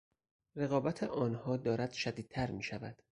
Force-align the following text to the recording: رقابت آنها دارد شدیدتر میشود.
رقابت 0.55 1.03
آنها 1.03 1.57
دارد 1.57 1.91
شدیدتر 1.91 2.51
میشود. 2.51 3.01